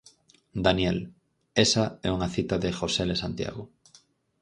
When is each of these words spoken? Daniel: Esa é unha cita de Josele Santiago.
Daniel: 0.65 0.97
Esa 1.65 1.85
é 2.07 2.09
unha 2.17 2.29
cita 2.35 2.55
de 2.63 2.69
Josele 2.77 3.15
Santiago. 3.23 3.63